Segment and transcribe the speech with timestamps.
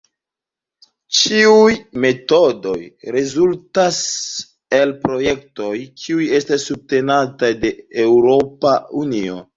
[1.17, 1.73] Ĉiuj
[2.05, 2.73] metodoj
[3.17, 4.01] rezultas
[4.79, 5.71] el projektoj
[6.05, 7.73] kiuj estas subtenataj de
[8.07, 9.43] Eŭropa Unio.